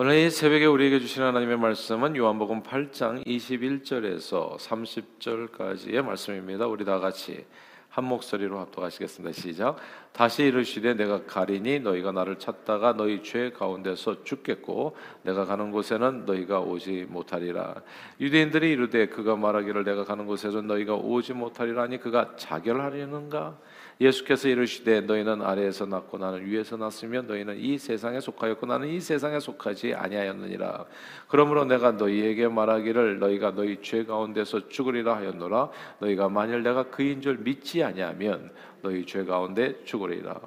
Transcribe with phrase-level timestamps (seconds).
[0.00, 6.68] 오늘 이 새벽에 우리에게 주신 하나님의 말씀은 요한복음 8장 21절에서 30절까지의 말씀입니다.
[6.68, 7.44] 우리 다 같이
[7.88, 9.32] 한 목소리로 합독하시겠습니다.
[9.32, 9.76] 시작.
[10.12, 16.60] 다시 이르시되 내가 가리니 너희가 나를 찾다가 너희 죄 가운데서 죽겠고 내가 가는 곳에는 너희가
[16.60, 17.82] 오지 못하리라.
[18.20, 23.58] 유대인들이 이르되 그가 말하기를 내가 가는 곳에는 너희가 오지 못하리라 하니 그가 자결하려는가?
[24.00, 29.40] 예수께서 이르시되 너희는 아래에서 났고 나는 위에서 났으며 너희는 이 세상에 속하였고 나는 이 세상에
[29.40, 30.84] 속하지 아니하였느니라.
[31.26, 35.70] 그러므로 내가 너희에게 말하기를 너희가 너희 죄 가운데서 죽으리라 하였노라.
[35.98, 40.40] 너희가 만일 내가 그인 줄 믿지 아니하면 너희 죄 가운데 죽으리라.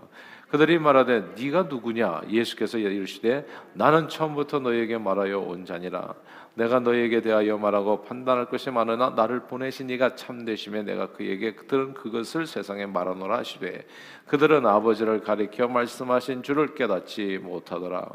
[0.48, 6.14] 그들이 말하되 네가 누구냐 예수께서 이르시되 나는 처음부터 너희에게 말하여 온 자니라
[6.56, 12.46] 내가 너희에게 대하여 말하고 판단할 것이 많으나 나를 보내신 이가 참되시며 내가 그에게 그들은 그것을
[12.46, 13.86] 세상에 말하노라 하시되
[14.28, 18.08] 그들은 아버지를 가리켜 말씀하신 줄을 깨닫지 못하더라.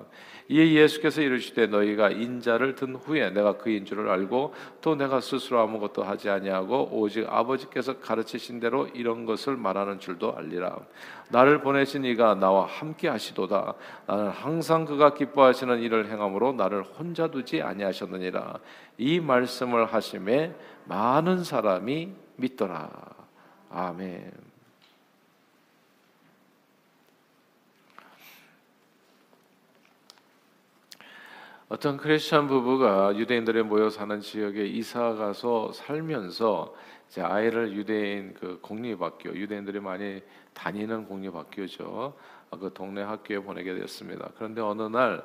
[0.48, 6.04] 이에 예수께서 이르시되 너희가 인자를 든 후에 내가 그인 줄을 알고 또 내가 스스로 아무것도
[6.04, 10.78] 하지 아니하고 오직 아버지께서 가르치신 대로 이런 것을 말하는 줄도 알리라.
[11.30, 13.74] 나를 보내신 이가 나와 함께 하시도다.
[14.06, 18.58] 나는 항상 그가 기뻐하시는 일을 행함으로 나를 혼자 두지 아니하셨느 니라
[18.98, 22.90] 이 말씀을 하심에 많은 사람이 믿더라
[23.70, 24.32] 아멘
[31.68, 36.72] 어떤 크리스천 부부가 유대인들이 모여 사는 지역에 이사 가서 살면서
[37.08, 40.22] 이제 아이를 유대인 그 공립학교 유대인들이 많이
[40.54, 42.14] 다니는 공립학교죠.
[42.50, 44.30] 그 동네 학교에 보내게 되었습니다.
[44.36, 45.22] 그런데 어느 날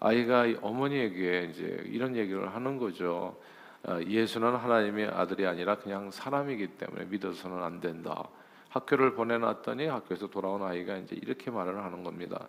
[0.00, 3.36] 아이가 어머니에게 이제 이런 얘기를 하는 거죠.
[3.84, 8.28] 어, 예수는 하나님의 아들이 아니라 그냥 사람이기 때문에 믿어서는 안 된다.
[8.68, 12.48] 학교를 보내놨더니 학교에서 돌아온 아이가 이제 이렇게 말을 하는 겁니다.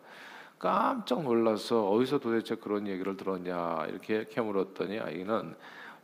[0.57, 5.55] 깜짝 놀라서 어디서 도대체 그런 얘기를 들었냐 이렇게 캐물었더니 아이는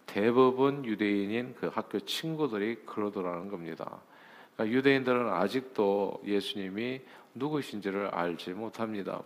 [0.06, 4.02] 대부분 유대인인 그 학교 친구들이 그러더라는 겁니다.
[4.60, 7.00] 그러니까 유대인들은 아직도 예수님이
[7.34, 9.24] 누구신지를 알지 못합니다.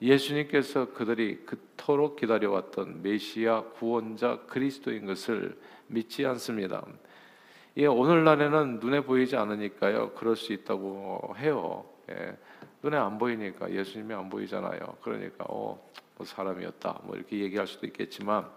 [0.00, 5.58] 예수님께서 그들이 그토록 기다려왔던 메시아 구원자 그리스도인 것을
[5.88, 6.86] 믿지 않습니다.
[7.78, 10.12] 예, 오늘날에는 눈에 보이지 않으니까요.
[10.12, 11.84] 그럴 수 있다고 해요.
[12.10, 12.36] 예.
[12.82, 14.78] 눈에 안 보이니까 예수님이 안 보이잖아요.
[15.02, 15.84] 그러니까 어,
[16.16, 17.00] 뭐 사람이었다.
[17.02, 18.48] 뭐 이렇게 얘기할 수도 있겠지만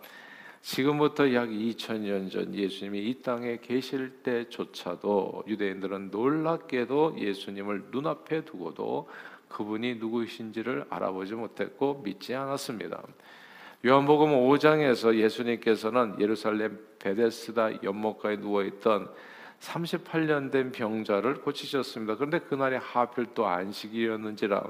[0.64, 9.10] 지금부터 약 2000년 전 예수님이 이 땅에 계실 때조차도 유대인들은 놀랍게도 예수님을 눈앞에 두고도
[9.50, 13.04] 그분이 누구이신지를 알아보지 못했고 믿지 않았습니다.
[13.86, 19.10] 요한복음 5장에서 예수님께서는 예루살렘 베데스다 연못가에 누워 있던
[19.60, 22.16] 38년 된 병자를 고치셨습니다.
[22.16, 24.64] 그런데 그날이 하필 또 안식일이었는지라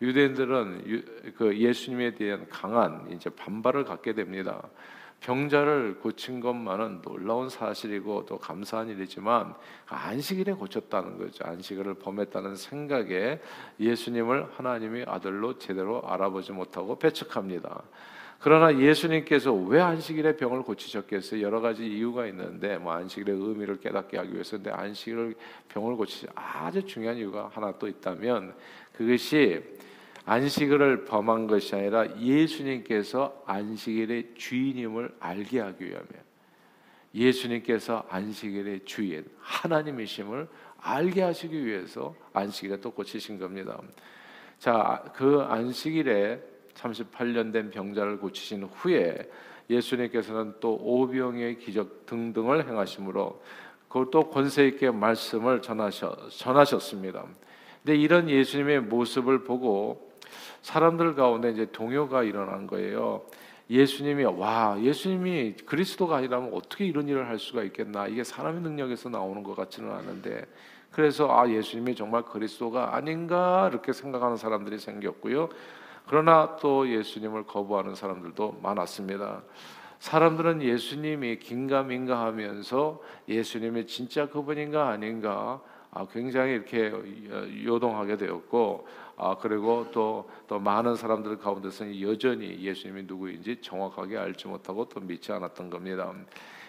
[0.00, 4.70] 유대인들은 그 예수님에 대한 강한 이제 반발을 갖게 됩니다.
[5.24, 9.54] 병자를 고친 것만은 놀라운 사실이고 또 감사한 일이지만
[9.86, 11.44] 안식일에 고쳤다는 거죠.
[11.46, 13.40] 안식일을 범했다는 생각에
[13.80, 17.82] 예수님을 하나님의 아들로 제대로 알아보지 못하고 배척합니다.
[18.38, 21.40] 그러나 예수님께서 왜 안식일에 병을 고치셨겠어요?
[21.40, 25.36] 여러 가지 이유가 있는데 뭐 안식일의 의미를 깨닫게 하기 위해서인데 안식일
[25.70, 28.54] 병을 고치시 아주 중요한 이유가 하나 또 있다면
[28.92, 29.62] 그것이
[30.26, 36.24] 안식일을 범한 것이 아니라 예수님께서 안식일의 주인임을 알게 하기 위함이에요.
[37.14, 40.48] 예수님께서 안식일의 주인 하나님이심을
[40.78, 43.78] 알게 하시기 위해서 안식일에 또 고치신 겁니다.
[44.58, 46.42] 자, 그 안식일에
[46.74, 49.30] 38년 된 병자를 고치신 후에
[49.70, 53.42] 예수님께서는 또 오병의 기적 등등을 행하심으로
[53.88, 57.24] 그것도 권세 있게 말씀을 전하셨, 전하셨습니다.
[57.82, 60.13] 근데 이런 예수님의 모습을 보고
[60.62, 63.22] 사람들 가운데 이제 동요가 일어난 거예요.
[63.70, 69.42] 예수님이 와 예수님이 그리스도가 아니라면 어떻게 이런 일을 할 수가 있겠나 이게 사람의 능력에서 나오는
[69.42, 70.44] 것 같지는 않은데
[70.90, 75.48] 그래서 아 예수님이 정말 그리스도가 아닌가 이렇게 생각하는 사람들이 생겼고요.
[76.06, 79.42] 그러나 또 예수님을 거부하는 사람들도 많았습니다.
[79.98, 86.92] 사람들은 예수님이 긴가민가 하면서 예수님이 진짜 그분인가 아닌가 아, 굉장히 이렇게
[87.64, 94.88] 요동하게 되었고 아, 그리고 또, 또 많은 사람들 가운데서는 여전히 예수님이 누구인지 정확하게 알지 못하고
[94.88, 96.12] 또 믿지 않았던 겁니다.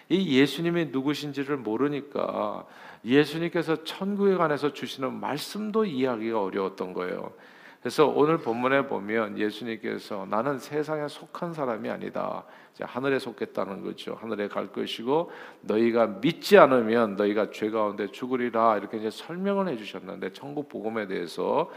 [0.08, 2.64] 이 예수님이 누구신지를 모르니까
[3.04, 7.32] 예수님께서 천국에 관해서 주시는 말씀도 이해하기가 어려웠던 거예요.
[7.80, 12.44] 그래서 오늘 본문에 보면 예수님께서 나는 세상에 속한 사람이 아니다.
[12.80, 14.18] 하늘에 속겠다는 거죠.
[14.20, 15.30] 하늘에 갈 것이고
[15.62, 21.70] 너희가 믿지 않으면 너희가 죄 가운데 죽으리라 이렇게 이제 설명을 해주셨는데 천국 복음에 대해서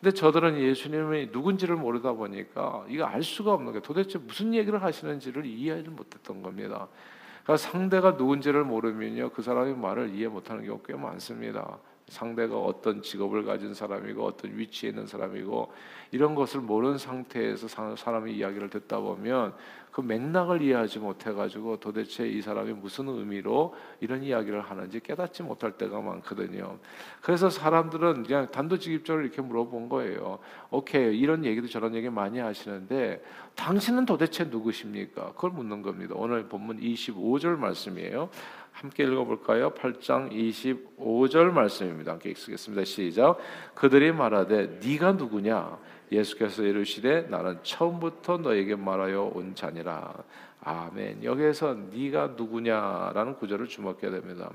[0.00, 5.46] 근데 저들은 예수님이 누군지를 모르다 보니까 이거 알 수가 없는 게 도대체 무슨 얘기를 하시는지를
[5.46, 6.88] 이해하지 못했던 겁니다.
[7.42, 11.78] 그러니까 상대가 누군지를 모르면요 그 사람의 말을 이해 못하는 경우 꽤 많습니다.
[12.08, 15.72] 상대가 어떤 직업을 가진 사람이고 어떤 위치에 있는 사람이고
[16.10, 19.54] 이런 것을 모르는 상태에서 사람의 이야기를 듣다 보면
[19.90, 25.72] 그 맥락을 이해하지 못해 가지고 도대체 이 사람이 무슨 의미로 이런 이야기를 하는지 깨닫지 못할
[25.78, 26.78] 때가 많거든요.
[27.22, 30.40] 그래서 사람들은 그냥 단도직입적으로 이렇게 물어본 거예요.
[30.70, 33.22] 오케이 이런 얘기도 저런 얘기 많이 하시는데
[33.54, 35.32] 당신은 도대체 누구십니까?
[35.34, 36.14] 그걸 묻는 겁니다.
[36.18, 38.30] 오늘 본문 25절 말씀이에요.
[38.74, 39.70] 함께 읽어볼까요?
[39.70, 42.12] 8장 25절 말씀입니다.
[42.12, 42.84] 함께 읽겠습니다.
[42.84, 43.38] 시작.
[43.74, 45.78] 그들이 말하되 네가 누구냐?
[46.10, 50.12] 예수께서 이르시되 나는 처음부터 너에게 말하여 온 자니라.
[50.60, 51.22] 아멘.
[51.22, 54.50] 여기에서 네가 누구냐라는 구절을 주목해야 됩니다.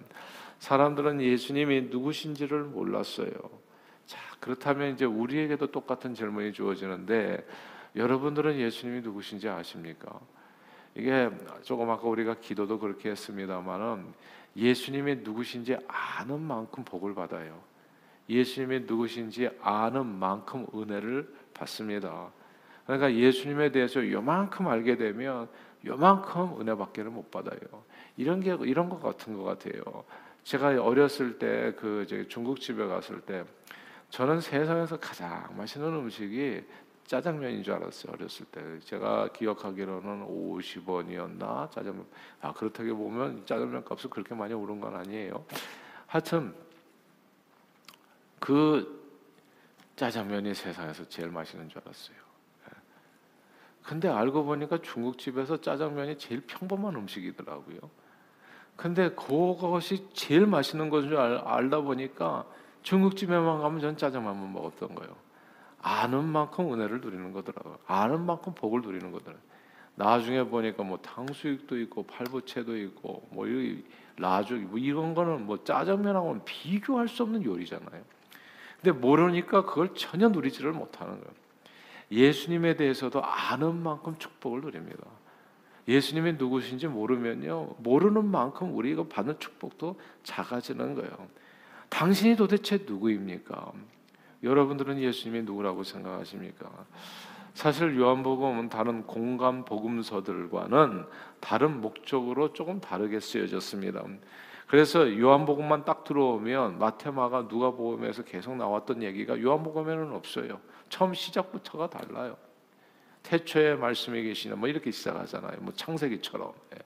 [0.60, 3.32] 사람들은 예수님이 누구신지를 몰랐어요.
[4.06, 7.48] 자, 그렇다면 이제 우리에게도 똑같은 질문이 주어지는데
[7.96, 10.20] 여러분들은 예수님이 누구신지 아십니까?
[10.96, 11.30] 이게
[11.64, 14.06] 조금 아까 우리가 기도도 그렇게 했습니다만은
[14.56, 17.60] 예수님이 누구신지 아는 만큼 복을 받아요.
[18.28, 22.32] 예수님이 누구신지 아는 만큼 은혜를 받습니다.
[22.86, 25.48] 그러니까 예수님에 대해서 요만큼 알게 되면
[25.86, 27.60] 요만큼 은혜밖에는 못 받아요.
[28.18, 29.82] 이런 게 이런 것 같은 것 같아요.
[30.44, 33.44] 제가 어렸을 때 그 중국집에 갔을 때
[34.10, 36.64] 저는 세상에서 가장 맛있는 음식이
[37.10, 42.06] 짜장면인 줄 알았어요 어렸을 때 제가 기억하기로는 50원이었나 짜장면
[42.40, 45.44] 아 그렇다게 보면 짜장면 값이 그렇게 많이 오른 건 아니에요
[46.06, 46.54] 하여튼
[48.40, 49.00] 그
[49.96, 52.16] 짜장면이 세상에서 제일 맛있는 줄 알았어요.
[52.16, 52.78] 예.
[53.84, 57.80] 근데 알고 보니까 중국집에서 짜장면이 제일 평범한 음식이더라고요.
[58.78, 62.46] 근데 그것이 제일 맛있는 것인 줄 알, 다 보니까
[62.84, 65.29] 중국집에만 가면 전 짜장면만 먹었던 거예요.
[65.82, 67.78] 아는 만큼 은혜를 누리는 거더라고요.
[67.88, 69.50] 아는 만큼 복을 누리는 거더라고요.
[69.96, 73.46] 나중에 보니까 뭐 탕수육도 있고 팔보채도 있고 뭐
[74.18, 78.02] 라죽 뭐 이런 거는 뭐 짜장면하고는 비교할 수 없는 요리잖아요.
[78.82, 81.34] 근데 모르니까 그걸 전혀 누리지를 못하는 거예요.
[82.12, 85.04] 예수님에 대해서도 아는 만큼 축복을 누립니다.
[85.88, 91.12] 예수님이 누구신지 모르면요, 모르는 만큼 우리가 받는 축복도 작아지는 거예요.
[91.90, 93.74] 당신이 도대체 누구입니까?
[94.44, 96.70] 여러분들은 예수님이 누구라고 생각하십니까?
[97.54, 101.06] 사실 요한복음은 다른 공감 복음서들과는
[101.40, 104.04] 다른 목적으로 조금 다르게 쓰여졌습니다.
[104.68, 110.62] 그래서 요한복음만 딱 들어오면 마테마가 누가복음에서 계속 나왔던 얘기가 요한복음에는 없어요.
[110.90, 112.38] 처음 시작부터가 달라요.
[113.24, 115.58] 태초에 말씀이 계시는 뭐 이렇게 시작하잖아요.
[115.62, 116.54] 뭐 창세기처럼.
[116.76, 116.80] 예.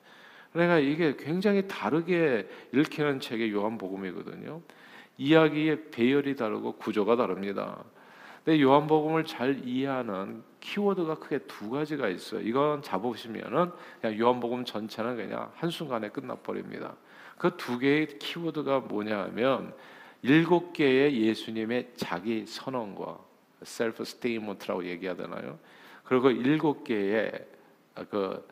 [0.53, 4.61] 그러니까 이게 굉장히 다르게 읽히는 책이 요한복음이거든요.
[5.17, 7.83] 이야기의 배열이 다르고 구조가 다릅니다.
[8.43, 12.41] 근데 요한복음을 잘 이해하는 키워드가 크게 두 가지가 있어요.
[12.41, 13.71] 이건 잡으시면은
[14.01, 16.95] 그냥 요한복음 전체는 그냥 한 순간에 끝나 버립니다.
[17.37, 19.73] 그 두 개의 키워드가 뭐냐면
[20.21, 23.19] 일곱 개의 예수님의 자기 선언과
[23.63, 25.59] self statement라고 얘기하잖아요.
[26.03, 27.31] 그리고 일곱 개의
[28.09, 28.47] 그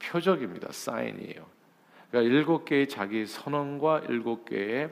[0.00, 0.72] 표적입니다.
[0.72, 1.46] 사인이에요.
[2.10, 4.90] 그러니까 일곱 개의 자기 선언과 일곱 개의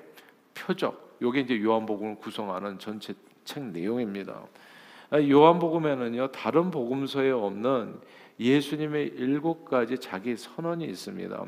[0.55, 1.09] 표적.
[1.22, 3.14] 요게 이제 요한복음을 구성하는 전체
[3.44, 4.43] 책 내용입니다.
[5.12, 7.99] 요한복음에는요 다른 복음서에 없는
[8.38, 11.44] 예수님의 일곱 가지 자기 선언이 있습니다.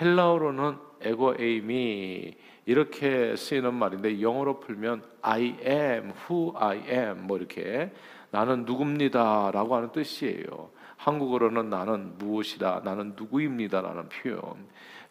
[0.00, 2.34] 헬라어로는 에고 에임이
[2.64, 7.90] 이렇게 쓰이는 말인데 영어로 풀면 I am who I am 뭐 이렇게
[8.30, 10.70] 나는 누굽니다라고 하는 뜻이에요.
[10.96, 14.40] 한국어로는 나는 무엇이다, 나는 누구입니다라는 표현.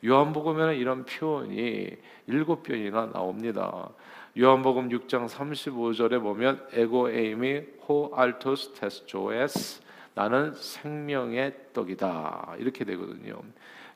[0.03, 1.89] 요한복음에는 이런 표현이
[2.27, 3.89] 일곱 번이나 나옵니다.
[4.38, 9.82] 요한복음 6장 35절에 보면 ἐγώ εἰμι ὁ ἄρτος τῆς ζωῆς
[10.13, 13.41] 나는 생명의 떡이다 이렇게 되거든요.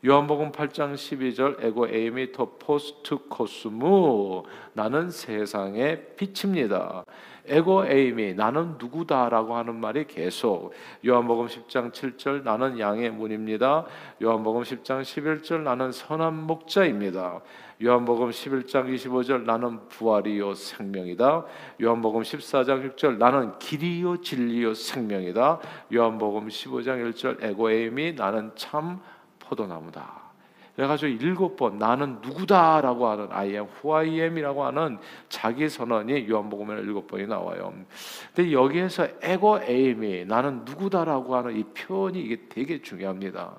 [0.05, 4.43] 요한복음 8장 12절 ἐγώ εἰμι τὸ φῶς τοῦ κόσμου
[4.73, 7.03] 나는 세상의 빛입니다.
[7.47, 10.73] ἐγώ εἰμι 나는 누구다라고 하는 말이 계속
[11.05, 13.85] 요한복음 10장 7절 나는 양의 문입니다.
[14.21, 17.41] 요한복음 10장 11절 나는 선한 목자입니다.
[17.83, 21.45] 요한복음 11장 25절 나는 부활이요 생명이다.
[21.81, 25.59] 요한복음 14장 6절 나는 길이요 진리요 생명이다.
[25.93, 28.99] 요한복음 15장 1절 에고 에이미 나는 참
[29.39, 30.24] 포도나무다.
[30.75, 34.97] 그래가지고 일곱 번 나는 누구다라고 하는 I am who I am이라고 하는
[35.29, 37.73] 자기 선언이 요한복음에 일곱 번이 나와요.
[38.33, 43.55] 근데 여기에서 에고 에임이 나는 누구다라고 하는 이 표현이 이게 되게 중요합니다.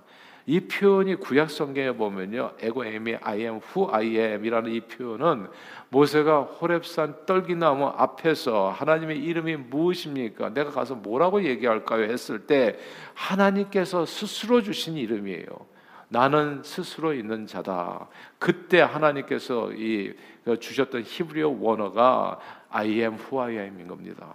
[0.48, 2.52] 이 표현이 구약 성경에 보면요.
[2.60, 5.48] 에고 에미 I am who I am이라는 이 표현은
[5.88, 10.50] 모세가 호렙산 떨기나무 앞에서 하나님의 이름이 무엇입니까?
[10.50, 12.04] 내가 가서 뭐라고 얘기할까요?
[12.04, 12.78] 했을 때
[13.14, 15.75] 하나님께서 스스로 주신 이름이에요.
[16.08, 18.08] 나는 스스로 있는 자다.
[18.38, 20.14] 그때 하나님께서 이
[20.60, 22.38] 주셨던 히브리어 원어가
[22.70, 24.34] I am who I am인 겁니다.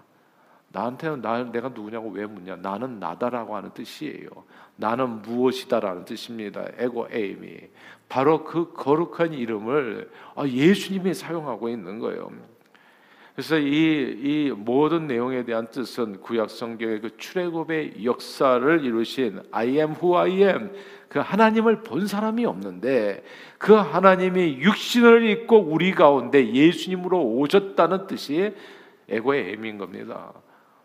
[0.74, 2.56] 나한테는 나, 내가 누구냐고 왜 묻냐?
[2.58, 4.30] 나는 나다라고 하는 뜻이에요.
[4.78, 6.66] 나는 무엇이다라는 뜻입니다.
[6.78, 7.58] 에고 에임이
[8.10, 12.32] 바로 그 거룩한 이름을 아, 예수님이 사용하고 있는 거예요.
[13.36, 19.92] 그래서 이, 이 모든 내용에 대한 뜻은 구약 성경의 그 출애굽의 역사를 이루신 I am
[19.92, 20.72] who I am
[21.12, 23.22] 그 하나님을 본 사람이 없는데
[23.58, 28.56] 그 하나님이 육신을 입고 우리 가운데 예수님으로 오셨다는 뜻이
[29.10, 30.32] 에고의 M인 겁니다.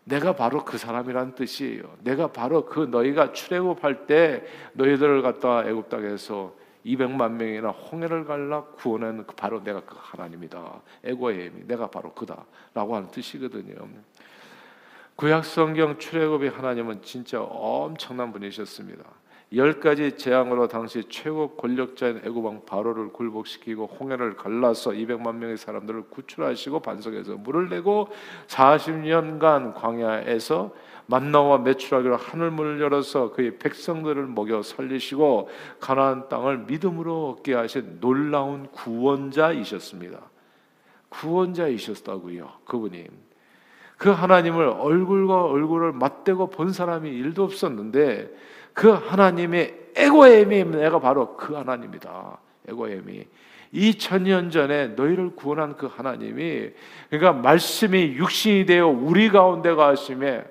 [0.03, 1.83] 내가 바로 그 사람이라는 뜻이에요.
[2.03, 4.43] 내가 바로 그 너희가 출애굽할 때
[4.73, 6.53] 너희들을 갖다 애굽 땅에서
[6.85, 10.81] 200만 명이나 홍해를 갈라 구원한 그 바로 내가 그 하나님이다.
[11.05, 13.75] 에고의 힘이 내가 바로 그다라고 하는 뜻이거든요.
[15.15, 19.05] 구약 성경 출애굽의 하나님은 진짜 엄청난 분이셨습니다.
[19.53, 26.81] 열 가지 재앙으로 당시 최고 권력자인 애굽왕 바로를 굴복시키고 홍해를 갈라서 200만 명의 사람들을 구출하시고
[26.81, 28.09] 반석에서 물을 내고
[28.47, 30.73] 40년간 광야에서
[31.05, 35.49] 만나와 매출하기로 하늘문을 열어서 그의 백성들을 먹여 살리시고
[35.79, 40.19] 가나안 땅을 믿음으로 얻게 하신 놀라운 구원자이셨습니다.
[41.07, 42.51] 구원자이셨다고요.
[42.65, 43.07] 그분이
[43.97, 48.29] 그 하나님을 얼굴과 얼굴을 맞대고 본 사람이 일도 없었는데
[48.77, 52.37] 그 하나님의 에고엠이 내가 바로 그 하나님이다.
[52.67, 53.25] 에고엠이
[53.73, 56.69] 2000년 전에 너희를 구원한 그 하나님이
[57.09, 60.43] 그러니까 말씀이 육신이 되어 우리 가운데 가심에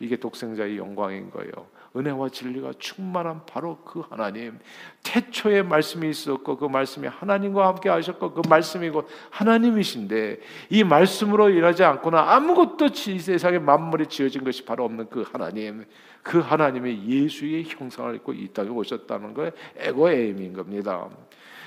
[0.00, 1.52] 이게 독생자의 영광인 거예요.
[1.96, 4.58] 은혜와 진리가 충만한 바로 그 하나님.
[5.02, 11.84] 태초에 말씀이 있었고 그 말씀이 하나님과 함께 하셨고 그 말씀이 곧 하나님이신데 이 말씀으로 일하지
[11.84, 15.84] 않고는 아무것도 이 세상에 만물이 지어진 것이 바로 없는 그 하나님.
[16.22, 21.08] 그 하나님의 예수의 형상을 입고 이 땅에 오셨다는 거에 에고 에임인 겁니다.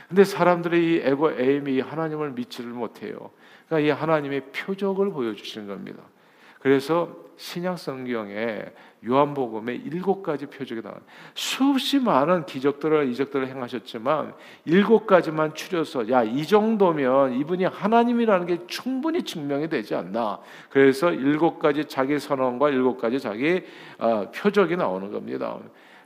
[0.10, 3.32] 근데 사람들이 이 에고 에임이 하나님을 믿지를 못해요.
[3.68, 6.04] 그러니까 이 하나님의 표적을 보여주시는 겁니다.
[6.60, 8.66] 그래서 신약 성경에
[9.08, 10.98] 요한복음에 일곱 가지 표적이 나와
[11.34, 14.34] 수없이 많은 기적들을 이적들을 행하셨지만
[14.66, 20.40] 일곱 가지만 추려서 야 이 정도면 이분이 하나님이라는 게 충분히 증명이 되지 않나
[20.70, 23.64] 그래서 일곱 가지 자기 선언과 일곱 가지 자기
[23.98, 25.58] 어, 표적이 나오는 겁니다.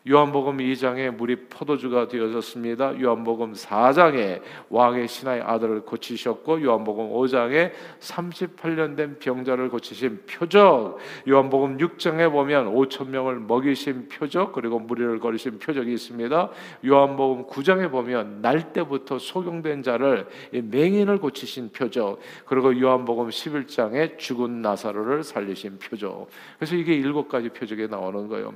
[0.10, 3.00] 요한복음 2장에 물이 포도주가 되어졌습니다.
[3.02, 10.98] 요한복음 4장에 왕의 신하의 아들을 고치셨고 요한복음 5장에 38년 된 병자를 고치신 표적,
[11.30, 16.50] 요한복음 6장에 보면 5천 명을 먹이신 표적 그리고 무리를 거리신 표적이 있습니다.
[16.86, 25.24] 요한복음 9장에 보면 날 때부터 소경된 자를 맹인을 고치신 표적 그리고 요한복음 11장에 죽은 나사로를
[25.24, 26.28] 살리신 표적.
[26.58, 28.54] 그래서 이게 일곱 가지 표적이 나오는 거예요.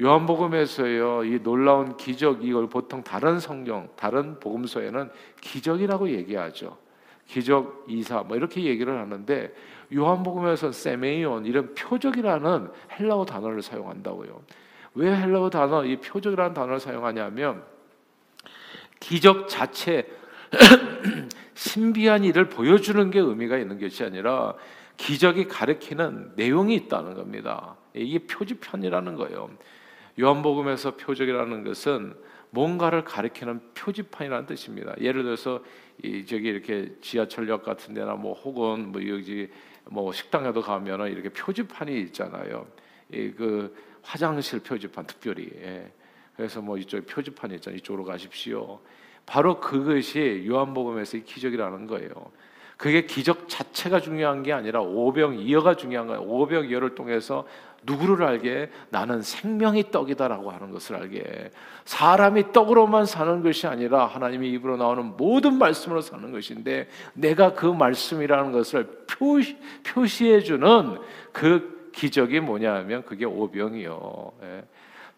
[0.00, 5.10] 요한복음에서 요 이 놀라운 기적 이걸 보통 다른 성경 다른 복음서에는
[5.40, 6.76] 기적이라고 얘기하죠.
[7.26, 9.54] 기적 이사 뭐 이렇게 얘기를 하는데
[9.94, 14.42] 요한복음에서 세메이온 이런 표적이라는 헬라어 단어를 사용한다고요.
[14.94, 17.62] 왜 헬라어 단어 이 표적이라는 단어를 사용하냐면
[19.00, 20.06] 기적 자체
[21.54, 24.54] 신비한 일을 보여주는 게 의미가 있는 것이 아니라
[24.96, 27.76] 기적이 가리키는 내용이 있다는 겁니다.
[27.94, 29.50] 이게 표지편이라는 거예요.
[30.20, 32.14] 요한복음에서 표적이라는 것은
[32.50, 34.94] 뭔가를 가리키는 표지판이라는 뜻입니다.
[35.00, 35.62] 예를 들어서
[36.02, 39.48] 이 저기 이렇게 지하철역 같은 데나 뭐 혹은 뭐 여기
[39.84, 42.66] 뭐 식당에도 가면은 이렇게 표지판이 있잖아요.
[43.10, 45.50] 이 그 화장실 표지판 특별히.
[45.56, 45.90] 예.
[46.36, 47.78] 그래서 뭐 이쪽 표지판이 있잖아요.
[47.78, 48.80] 이쪽으로 가십시오.
[49.24, 52.10] 바로 그것이 요한복음에서의 기적이라는 거예요.
[52.76, 56.22] 그게 기적 자체가 중요한 게 아니라 오병이어가 중요한 거예요.
[56.22, 57.46] 오병이어를 통해서
[57.84, 61.50] 누구를 알게 나는 생명이 떡이다라고 하는 것을 알게
[61.84, 68.52] 사람이 떡으로만 사는 것이 아니라 하나님의 입으로 나오는 모든 말씀으로 사는 것인데 내가 그 말씀이라는
[68.52, 70.98] 것을 표시, 표시해 주는
[71.32, 74.32] 그 기적이 뭐냐면 그게 오병이요.
[74.42, 74.64] 예.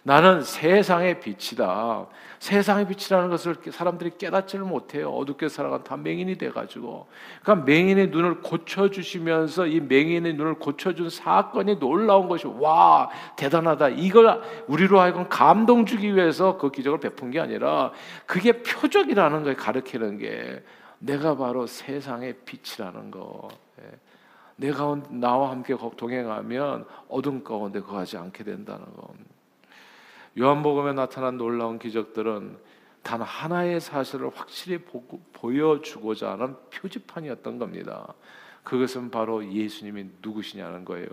[0.07, 2.07] 나는 세상의 빛이다.
[2.39, 5.09] 세상의 빛이라는 것을 사람들이 깨닫지를 못해요.
[5.11, 7.07] 어둡게 살아간 다 맹인이 돼가지고.
[7.43, 13.89] 그러니까 맹인의 눈을 고쳐주시면서 이 맹인의 눈을 고쳐준 사건이 놀라운 것이 와 대단하다.
[13.91, 17.91] 이걸 우리로 하여금 감동 주기 위해서 그 기적을 베푼 게 아니라
[18.27, 20.63] 그게 표적이라는 걸 가르치는 게
[20.99, 23.49] 내가 바로 세상의 빛이라는 거.
[23.81, 23.91] 예.
[24.57, 29.09] 내가 나와 함께 동행하면 어둠 가운데 거하지 않게 된다는 거.
[30.39, 32.57] 요한복음에 나타난 놀라운 기적들은
[33.03, 34.79] 단 하나의 사실을 확실히
[35.33, 38.15] 보여주고자 하는 표지판이었던 겁니다.
[38.65, 41.07] 그것은 바로 예수님이 누구시냐는 거예요.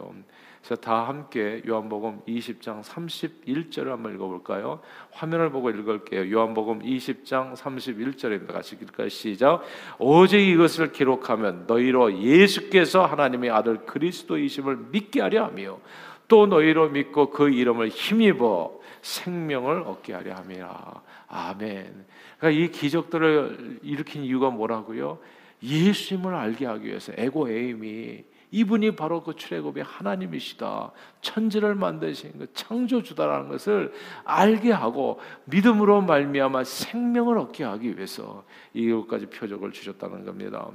[0.62, 4.80] 그래서 다 함께 요한복음 20장 31절을 한번 읽어볼까요?
[5.12, 6.32] 화면을 보고 읽을게요.
[6.32, 8.54] 요한복음 20장 31절입니다.
[8.54, 9.10] 같이 읽을까요?
[9.10, 9.64] 시작.
[10.00, 15.80] 오직 이것을 기록하면 너희로 예수께서 하나님의 아들 그리스도이심을 믿게 하려 하며
[16.28, 21.02] 또 너희로 믿고 그 이름을 힘입어 생명을 얻게 하려 함이라.
[21.28, 22.06] 아멘.
[22.38, 25.20] 그러니까 이 기적들을 일으킨 이유가 뭐라고요?
[25.64, 30.92] 예수님을 알게 하기 위해서 에고 에임이 이분이 바로 그 출애굽의 하나님이시다.
[31.22, 33.94] 천지를 만드신 그 창조주다라는 것을
[34.26, 38.44] 알게 하고 믿음으로 말미암아 생명을 얻게 하기 위해서
[38.74, 40.70] 이것까지 표적을 주셨다는 겁니다.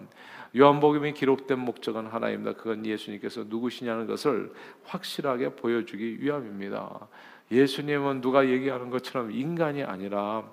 [0.57, 2.55] 요한복음이 기록된 목적은 하나입니다.
[2.55, 4.53] 그건 예수님께서 누구시냐는 것을
[4.85, 7.09] 확실하게 보여주기 위함입니다.
[7.51, 10.45] 예수님은 누가 얘기하는 것처럼 인간이 아니라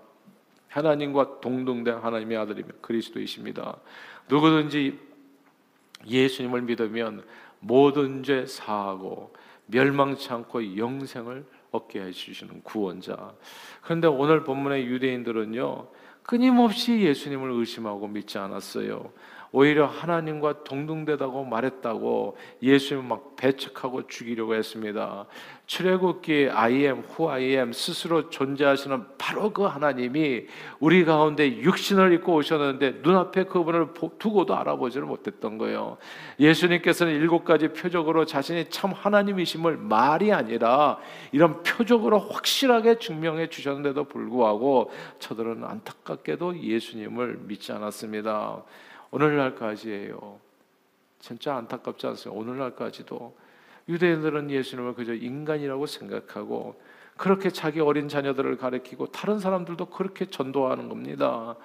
[0.67, 3.77] 하나님과 동등된 하나님의 아들이며 그리스도이십니다.
[4.29, 4.99] 누구든지
[6.07, 7.23] 예수님을 믿으면
[7.59, 9.33] 모든 죄 사하고
[9.67, 13.33] 멸망치 않고 영생을 얻게 해주시는 구원자.
[13.81, 15.87] 그런데 오늘 본문의 유대인들은요
[16.23, 19.11] 끊임없이 예수님을 의심하고 믿지 않았어요.
[19.55, 25.27] 오히려 하나님과 동등되다고 말했다고 예수님을 막 배척하고 죽이려고 했습니다.
[25.67, 30.47] 출애굽기 I am who I am 스스로 존재하시는 바로 그 하나님이
[30.79, 35.97] 우리 가운데 육신을 입고 오셨는데 눈앞에 그분을 두고도 알아보지를 못했던 거예요.
[36.39, 40.97] 예수님께서는 일곱 가지 표적으로 자신이 참 하나님이심을 말이 아니라
[41.31, 48.63] 이런 표적으로 확실하게 증명해 주셨는데도 불구하고 저들은 안타깝게도 예수님을 믿지 않았습니다.
[49.13, 50.39] 오늘날까지예요.
[51.19, 52.41] 진짜 안타깝지 않습니까?
[52.41, 53.37] 오늘날까지도
[53.87, 56.81] 유대인들은 예수님을 그저 인간이라고 생각하고
[57.15, 61.55] 그렇게 자기 어린 자녀들을 가리키고 다른 사람들도 그렇게 전도하는 겁니다.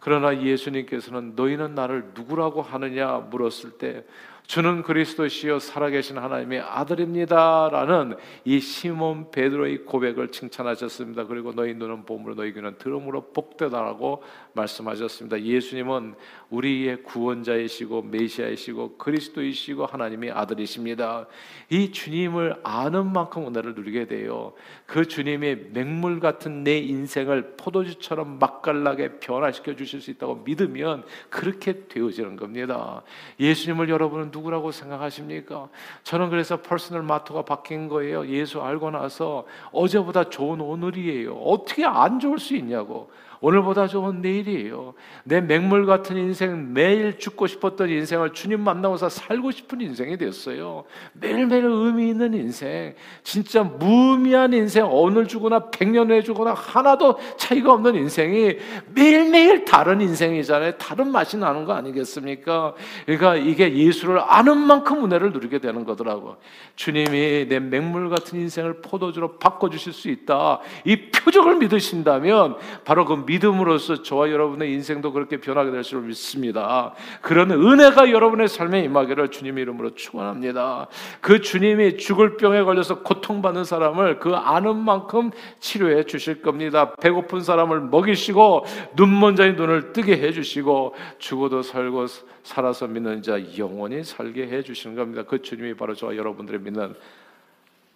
[0.00, 4.06] 그러나 예수님께서는 너희는 나를 누구라고 하느냐 물었을 때
[4.46, 11.26] 주는 그리스도시요 살아계신 하나님의 아들입니다라는 이 시몬 베드로의 고백을 칭찬하셨습니다.
[11.26, 14.22] 그리고 너희 눈은 봄으로 너희 귀는 들음으로 복되다라고
[14.52, 15.40] 말씀하셨습니다.
[15.42, 16.14] 예수님은
[16.50, 21.26] 우리의 구원자이시고 메시아이시고 그리스도이시고 하나님의 아들이십니다.
[21.70, 24.52] 이 주님을 아는 만큼 은혜를 누리게 돼요.
[24.84, 32.36] 그 주님의 맹물 같은 내 인생을 포도주처럼 맛깔나게 변화시켜 주실 수 있다고 믿으면 그렇게 되어지는
[32.36, 33.02] 겁니다.
[33.40, 35.68] 예수님을 여러분은 누구라고 생각하십니까?
[36.02, 38.26] 저는 그래서 personal motto가 바뀐 거예요.
[38.26, 41.34] 예수 알고 나서 어제보다 좋은 오늘이에요.
[41.36, 43.10] 어떻게 안 좋을 수 있냐고.
[43.44, 44.94] 오늘보다 좋은 내일이에요.
[45.24, 50.84] 내 맹물 같은 인생, 매일 죽고 싶었던 인생을 주님 만나고서 살고 싶은 인생이 됐어요.
[51.12, 57.96] 매일매일 의미 있는 인생, 진짜 무의미한 인생, 오늘 죽거나 백년 후에 죽거나 하나도 차이가 없는
[57.96, 58.56] 인생이
[58.94, 60.78] 매일매일 다른 인생이잖아요.
[60.78, 62.72] 다른 맛이 나는 거 아니겠습니까?
[63.04, 66.36] 그러니까 이게 예수를 아는 만큼 은혜를 누리게 되는 거더라고.
[66.76, 70.60] 주님이 내 맹물 같은 인생을 포도주로 바꿔주실 수 있다.
[70.86, 76.94] 이 표적을 믿으신다면 바로 그 믿음 으로써 저와 여러분의 인생도 그렇게 변하게 될 줄 믿습니다.
[77.20, 80.88] 그런 은혜가 여러분의 삶에 임하기를 주님 이름으로 축원합니다.
[81.20, 86.94] 그 주님이 죽을 병에 걸려서 고통받는 사람을 그 아는 만큼 치료해 주실 겁니다.
[86.96, 88.64] 배고픈 사람을 먹이시고
[88.96, 92.06] 눈먼 자의 눈을 뜨게 해 주시고 죽어도 살고
[92.42, 95.22] 살아서 믿는 자 영원히 살게 해 주시는 겁니다.
[95.22, 96.94] 그 주님이 바로 저와 여러분들의 믿는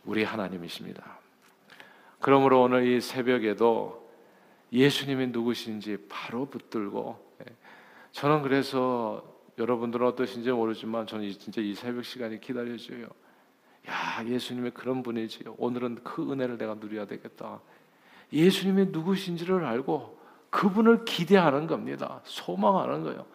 [0.05, 1.03] 우리 하나님이십니다.
[2.21, 4.08] 그러므로 오늘 이 새벽에도
[4.73, 7.55] 예수님이 누구신지 바로 붙들고 예.
[8.13, 9.23] 저는 그래서
[9.59, 13.07] 여러분들은 어떠신지 모르지만 저는 진짜 이 새벽 시간이 기다려져요.
[13.89, 17.61] 야 예수님이 그런 분이지 오늘은 그 은혜를 내가 누려야 되겠다.
[18.33, 20.19] 예수님이 누구신지를 알고
[20.51, 22.21] 그분을 기대하는 겁니다.
[22.25, 23.27] 소망하는 거예요.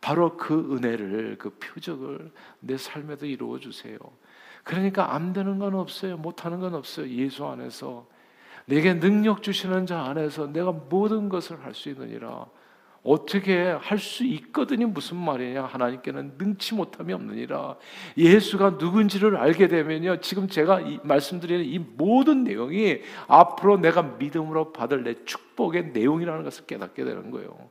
[0.00, 3.98] 바로 그 은혜를 그 표적을 내 삶에도 이루어 주세요.
[4.64, 6.16] 그러니까 안 되는 건 없어요.
[6.16, 7.08] 못 하는 건 없어요.
[7.08, 8.06] 예수 안에서
[8.66, 12.46] 내게 능력 주시는 자 안에서 내가 모든 것을 할 수 있느니라.
[13.04, 15.64] 어떻게 할 수 있거든이 무슨 말이냐?
[15.64, 17.76] 하나님께는 능치 못함이 없느니라.
[18.16, 20.20] 예수가 누군지를 알게 되면요.
[20.20, 26.66] 지금 제가 이, 말씀드리는 이 모든 내용이 앞으로 내가 믿음으로 받을 내 축복의 내용이라는 것을
[26.66, 27.70] 깨닫게 되는 거예요.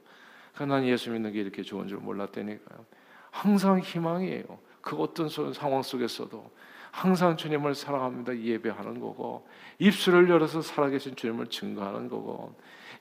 [0.54, 2.86] 그러니까 난 예수 믿는 게 이렇게 좋은 줄 몰랐다니까요.
[3.32, 4.44] 항상 희망이에요.
[4.82, 6.52] 그 어떤 상황 속에서도
[6.92, 9.48] 항상 주님을 사랑합니다 예배하는 거고
[9.80, 12.54] 입술을 열어서 살아계신 주님을 증거하는 거고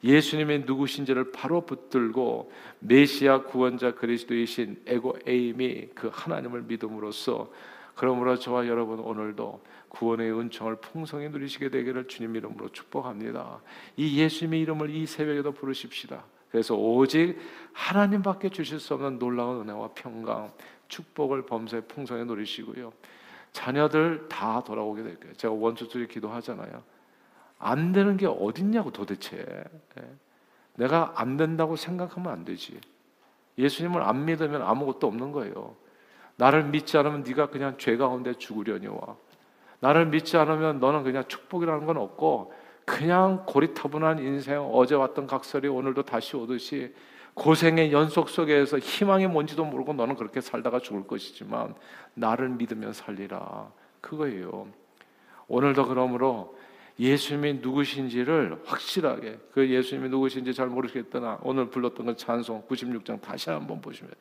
[0.02, 7.50] 예수님의 누구신지를 바로 붙들고 메시아 구원자 그리스도이신 에고 에임이 그 하나님을 믿음으로써
[7.94, 13.60] 그러므로 저와 여러분 오늘도 구원의 은총을 풍성히 누리시게 되기를 주님 이름으로 축복합니다.
[13.96, 16.24] 이 예수님의 이름을 이 새벽에도 부르십시다.
[16.50, 17.36] 그래서 오직
[17.72, 20.52] 하나님밖에 주실 수 없는 놀라운 은혜와 평강,
[20.88, 22.92] 축복을 범사에 풍성히 누리시고요.
[23.52, 25.34] 자녀들 다 돌아오게 될 거예요.
[25.34, 26.82] 제가 원투투리 기도하잖아요.
[27.58, 29.38] 안 되는 게 어딨냐고 도대체.
[29.38, 30.16] 예.
[30.76, 32.80] 내가 안 된다고 생각하면 안 되지.
[33.58, 35.76] 예수님을 안 믿으면 아무것도 없는 거예요.
[36.36, 39.16] 나를 믿지 않으면 네가 그냥 죄 가운데 죽으려니와.
[39.80, 42.52] 나를 믿지 않으면 너는 그냥 축복이라는 건 없고
[42.86, 46.94] 그냥 고리타분한 인생 어제 왔던 각설이 오늘도 다시 오듯이
[47.40, 51.74] 고생의 연속 속에서 희망이 뭔지도 모르고 너는 그렇게 살다가 죽을 것이지만
[52.12, 53.72] 나를 믿으면 살리라
[54.02, 54.68] 그거예요.
[55.48, 56.54] 오늘도 그러므로
[56.98, 63.80] 예수님이 누구신지를 확실하게 그 예수님이 누구신지 잘 모르겠다나 오늘 불렀던 그 찬송 96장 다시 한번
[63.80, 64.12] 보시면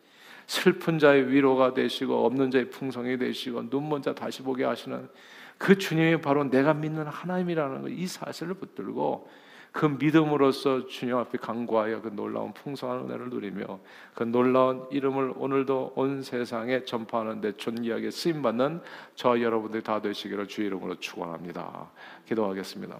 [0.48, 5.10] 슬픈 자의 위로가 되시고 없는 자의 풍성이 되시고 눈먼 자 다시 보게 하시는
[5.58, 9.30] 그 주님이 바로 내가 믿는 하나님이라는 이 사실을 붙들고
[9.72, 13.80] 그 믿음으로써 주님 앞에 간구하여 그 놀라운 풍성한 은혜를 누리며
[14.16, 18.82] 그 놀라운 이름을 오늘도 온 세상에 전파하는데 존귀하게 쓰임 받는
[19.16, 21.90] 저 여러분들이 다 되시기를 주 이름으로 축원합니다.
[22.28, 22.98] 기도하겠습니다.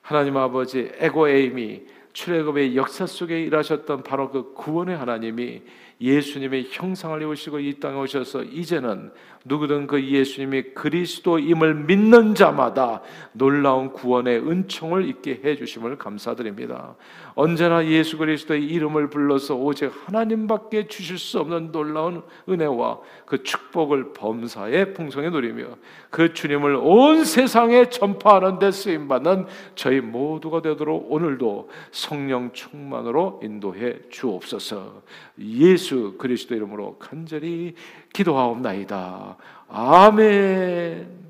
[0.00, 5.62] 하나님 아버지 에고 에임이 출애굽의 역사 속에 일하셨던 바로 그 구원의 하나님이
[6.00, 9.12] 예수님의 형상을 입으시고 이 땅에 오셔서 이제는
[9.44, 16.94] 누구든 그 예수님이 그리스도임을 믿는 자마다 놀라운 구원의 은총을 있게 해 주심을 감사드립니다.
[17.34, 24.92] 언제나 예수 그리스도의 이름을 불러서 오직 하나님밖에 주실 수 없는 놀라운 은혜와 그 축복을 범사에
[24.92, 25.64] 풍성히 누리며
[26.10, 31.68] 그 주님을 온 세상에 전파하는 데 쓰임 받는 저희 모두가 되도록 오늘도
[32.02, 35.02] 성령 충만으로 인도해 주옵소서.
[35.38, 37.76] 예수 그리스도 이름으로 간절히
[38.12, 39.36] 기도하옵나이다.
[39.68, 41.21] 아멘.